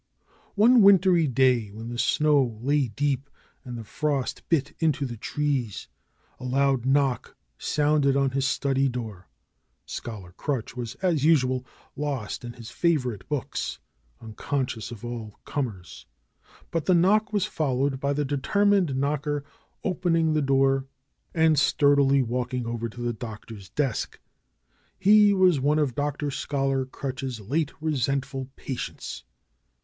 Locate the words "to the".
22.89-23.13